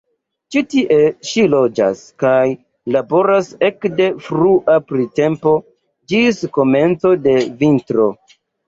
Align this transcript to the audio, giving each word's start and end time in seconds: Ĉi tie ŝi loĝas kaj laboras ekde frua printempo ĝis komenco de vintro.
Ĉi 0.53 0.61
tie 0.69 0.95
ŝi 1.31 1.43
loĝas 1.51 2.01
kaj 2.23 2.39
laboras 2.97 3.51
ekde 3.69 4.09
frua 4.29 4.81
printempo 4.91 5.57
ĝis 6.15 6.45
komenco 6.59 7.19
de 7.29 7.41
vintro. 7.65 8.15